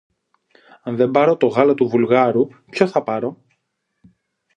Αν 0.81 0.95
δεν 0.95 1.11
πάρω 1.11 1.37
το 1.37 1.47
γάλα 1.47 1.73
του 1.73 1.87
Βουλγάρου, 1.89 2.47
ποιο 2.69 2.87
θα 2.87 3.03
πάρω; 3.03 3.41